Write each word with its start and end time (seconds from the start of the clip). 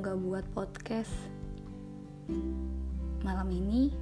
gak 0.00 0.16
buat 0.16 0.48
podcast. 0.56 1.12
Malam 3.20 3.52
ini, 3.52 3.92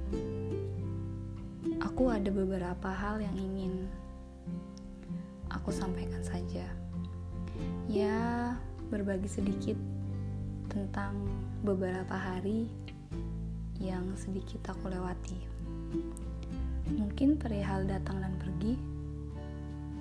aku 1.83 2.07
ada 2.07 2.31
beberapa 2.31 2.87
hal 2.87 3.19
yang 3.19 3.35
ingin 3.35 3.91
aku 5.51 5.75
sampaikan 5.75 6.23
saja. 6.23 6.63
Ya, 7.91 8.55
berbagi 8.87 9.27
sedikit 9.27 9.75
tentang 10.71 11.19
beberapa 11.67 12.15
hari 12.15 12.71
yang 13.75 14.15
sedikit 14.15 14.71
aku 14.71 14.87
lewati. 14.87 15.39
Mungkin 16.95 17.35
perihal 17.35 17.91
datang 17.91 18.23
dan 18.23 18.39
pergi, 18.39 18.79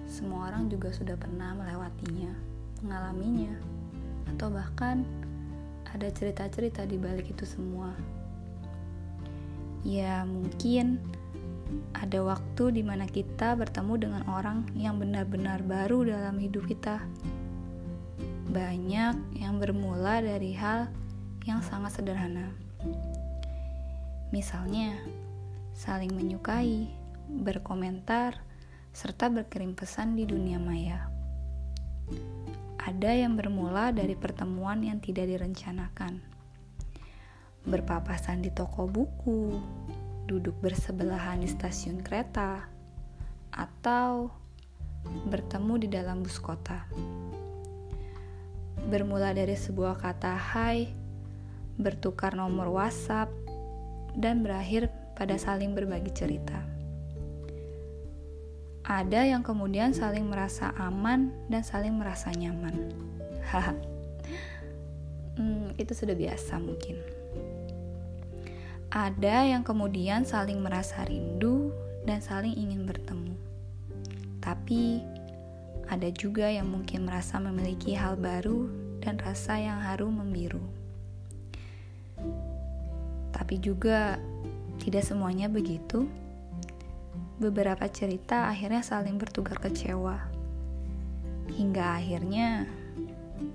semua 0.07 0.55
orang 0.55 0.71
juga 0.71 0.95
sudah 0.95 1.19
pernah 1.19 1.59
melewatinya, 1.59 2.53
mengalaminya, 2.83 3.55
atau 4.35 4.51
bahkan 4.51 5.07
ada 5.89 6.09
cerita-cerita 6.11 6.85
di 6.85 6.99
balik 6.99 7.31
itu 7.31 7.47
semua. 7.47 7.95
Ya, 9.83 10.23
mungkin 10.23 11.03
ada 11.97 12.21
waktu 12.23 12.81
di 12.81 12.83
mana 12.85 13.09
kita 13.09 13.57
bertemu 13.57 13.95
dengan 13.99 14.23
orang 14.29 14.69
yang 14.77 15.01
benar-benar 15.01 15.65
baru 15.65 16.07
dalam 16.07 16.37
hidup 16.39 16.69
kita. 16.69 17.01
Banyak 18.53 19.39
yang 19.39 19.57
bermula 19.57 20.21
dari 20.21 20.53
hal 20.53 20.93
yang 21.49 21.65
sangat 21.65 21.99
sederhana. 21.99 22.53
Misalnya, 24.33 24.97
saling 25.77 26.13
menyukai, 26.13 26.89
berkomentar, 27.29 28.41
serta 28.93 29.29
berkirim 29.33 29.73
pesan 29.73 30.17
di 30.17 30.25
dunia 30.29 30.61
maya. 30.61 31.09
Ada 32.83 33.15
yang 33.15 33.39
bermula 33.39 33.95
dari 33.95 34.19
pertemuan 34.19 34.83
yang 34.83 34.99
tidak 34.99 35.31
direncanakan. 35.31 36.19
Berpapasan 37.63 38.43
di 38.43 38.51
toko 38.51 38.91
buku, 38.91 39.55
duduk 40.27 40.59
bersebelahan 40.59 41.39
di 41.39 41.47
stasiun 41.47 42.03
kereta, 42.03 42.67
atau 43.55 44.35
bertemu 45.31 45.75
di 45.79 45.89
dalam 45.95 46.27
bus 46.27 46.43
kota. 46.43 46.83
Bermula 48.91 49.31
dari 49.31 49.55
sebuah 49.55 50.03
kata 50.03 50.35
hai, 50.35 50.91
bertukar 51.79 52.35
nomor 52.35 52.67
WhatsApp, 52.67 53.31
dan 54.19 54.43
berakhir 54.43 54.91
pada 55.15 55.39
saling 55.39 55.71
berbagi 55.71 56.11
cerita. 56.11 56.72
Ada 58.83 59.31
yang 59.31 59.47
kemudian 59.47 59.95
saling 59.95 60.27
merasa 60.27 60.75
aman 60.75 61.31
dan 61.47 61.63
saling 61.63 61.95
merasa 61.95 62.35
nyaman. 62.35 62.91
Hmm, 65.39 65.71
itu 65.79 65.95
sudah 65.95 66.19
biasa 66.19 66.59
mungkin. 66.59 66.99
Ada 68.93 69.49
yang 69.49 69.65
kemudian 69.65 70.27
saling 70.29 70.61
merasa 70.61 71.07
rindu 71.07 71.73
dan 72.05 72.21
saling 72.21 72.53
ingin 72.53 72.85
bertemu. 72.85 73.33
Tapi 74.43 75.01
ada 75.89 76.11
juga 76.11 76.51
yang 76.51 76.69
mungkin 76.69 77.07
merasa 77.07 77.39
memiliki 77.39 77.95
hal 77.95 78.19
baru 78.19 78.67
dan 78.99 79.17
rasa 79.23 79.63
yang 79.63 79.79
harum 79.79 80.21
membiru. 80.21 80.61
Tapi 83.33 83.63
juga 83.63 84.19
tidak 84.83 85.07
semuanya 85.07 85.47
begitu 85.47 86.11
beberapa 87.43 87.83
cerita 87.91 88.47
akhirnya 88.47 88.87
saling 88.87 89.19
bertukar 89.19 89.59
kecewa. 89.59 90.31
Hingga 91.51 91.99
akhirnya 91.99 92.71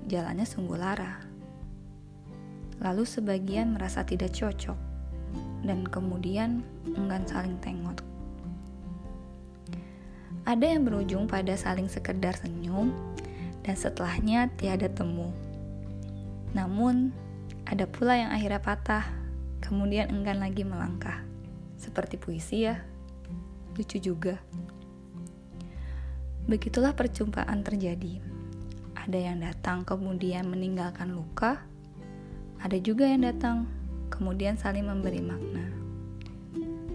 jalannya 0.04 0.44
sungguh 0.44 0.76
lara. 0.76 1.24
Lalu 2.84 3.08
sebagian 3.08 3.72
merasa 3.72 4.04
tidak 4.04 4.36
cocok 4.36 4.76
dan 5.64 5.88
kemudian 5.88 6.60
enggan 6.84 7.24
saling 7.24 7.56
tengok. 7.64 8.04
Ada 10.44 10.76
yang 10.76 10.84
berujung 10.84 11.24
pada 11.24 11.56
saling 11.56 11.88
sekedar 11.88 12.36
senyum 12.36 12.92
dan 13.64 13.74
setelahnya 13.74 14.52
tiada 14.60 14.88
temu. 14.88 15.32
Namun, 16.52 17.12
ada 17.68 17.84
pula 17.84 18.16
yang 18.16 18.32
akhirnya 18.32 18.60
patah, 18.60 19.04
kemudian 19.60 20.08
enggan 20.08 20.40
lagi 20.40 20.64
melangkah. 20.64 21.20
Seperti 21.76 22.16
puisi 22.16 22.64
ya 22.64 22.80
lucu 23.78 24.02
juga. 24.02 24.34
Begitulah 26.50 26.98
perjumpaan 26.98 27.62
terjadi. 27.62 28.18
Ada 28.98 29.18
yang 29.30 29.38
datang 29.38 29.86
kemudian 29.86 30.50
meninggalkan 30.50 31.14
luka, 31.14 31.62
ada 32.58 32.74
juga 32.82 33.06
yang 33.06 33.22
datang 33.22 33.70
kemudian 34.10 34.58
saling 34.58 34.82
memberi 34.82 35.22
makna. 35.22 35.70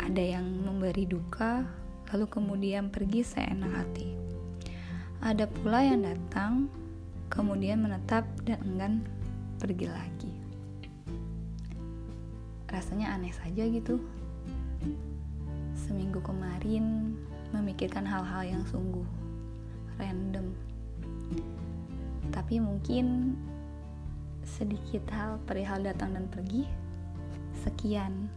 Ada 0.04 0.38
yang 0.38 0.46
memberi 0.68 1.08
duka, 1.08 1.64
lalu 2.12 2.28
kemudian 2.28 2.92
pergi 2.92 3.24
seenak 3.24 3.72
hati. 3.72 4.12
Ada 5.24 5.48
pula 5.48 5.88
yang 5.88 6.04
datang, 6.04 6.68
kemudian 7.32 7.80
menetap 7.80 8.28
dan 8.44 8.60
enggan 8.68 9.08
pergi 9.64 9.88
lagi. 9.88 10.34
Rasanya 12.68 13.16
aneh 13.16 13.32
saja 13.32 13.64
gitu 13.70 14.04
kemarin 16.24 17.16
memikirkan 17.54 18.08
hal-hal 18.08 18.44
yang 18.48 18.64
sungguh 18.66 19.06
random. 20.02 20.56
Tapi 22.34 22.58
mungkin 22.58 23.38
sedikit 24.44 25.06
hal 25.14 25.38
perihal 25.46 25.84
datang 25.86 26.18
dan 26.18 26.26
pergi. 26.32 26.66
Sekian. 27.64 28.28